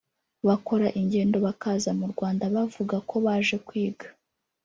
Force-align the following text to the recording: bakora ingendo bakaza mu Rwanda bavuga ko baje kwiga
bakora 0.47 0.87
ingendo 0.99 1.37
bakaza 1.45 1.91
mu 1.99 2.05
Rwanda 2.13 2.43
bavuga 2.55 2.95
ko 3.09 3.15
baje 3.25 3.55
kwiga 3.67 4.07